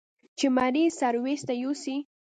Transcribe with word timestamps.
چې 0.37 0.47
مريض 0.57 0.91
سرويس 0.99 1.41
ته 1.47 1.53
يوسي. 1.63 1.97